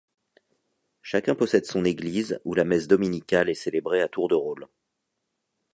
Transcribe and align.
Chacun 1.03 1.35
possède 1.35 1.67
son 1.67 1.85
église 1.85 2.39
où 2.43 2.55
la 2.55 2.63
messe 2.63 2.87
dominicale 2.87 3.51
est 3.51 3.53
célébrée 3.53 4.01
à 4.01 4.07
tour 4.07 4.29
de 4.29 4.33
rôle. 4.33 4.67